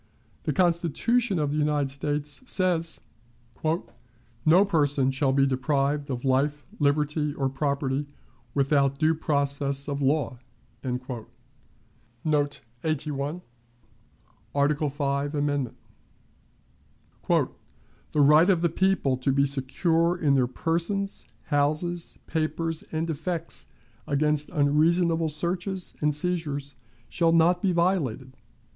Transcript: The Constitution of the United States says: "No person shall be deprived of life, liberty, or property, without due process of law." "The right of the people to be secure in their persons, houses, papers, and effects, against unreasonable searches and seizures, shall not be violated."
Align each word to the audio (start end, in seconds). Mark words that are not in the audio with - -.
The 0.45 0.51
Constitution 0.53 1.37
of 1.37 1.51
the 1.51 1.59
United 1.59 1.91
States 1.91 2.41
says: 2.51 3.01
"No 3.63 4.65
person 4.65 5.11
shall 5.11 5.31
be 5.31 5.45
deprived 5.45 6.09
of 6.09 6.25
life, 6.25 6.65
liberty, 6.79 7.35
or 7.35 7.49
property, 7.49 8.07
without 8.55 8.97
due 8.97 9.13
process 9.13 9.87
of 9.87 10.01
law." 10.01 10.39
"The 10.81 10.99
right 18.15 18.49
of 18.49 18.61
the 18.63 18.73
people 18.75 19.17
to 19.17 19.31
be 19.31 19.45
secure 19.45 20.17
in 20.17 20.33
their 20.33 20.47
persons, 20.47 21.25
houses, 21.45 22.17
papers, 22.25 22.83
and 22.91 23.07
effects, 23.07 23.67
against 24.07 24.49
unreasonable 24.49 25.29
searches 25.29 25.93
and 26.01 26.15
seizures, 26.15 26.75
shall 27.07 27.31
not 27.31 27.61
be 27.61 27.71
violated." 27.71 28.35